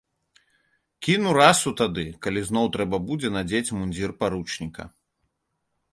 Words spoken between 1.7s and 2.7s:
тады, калі зноў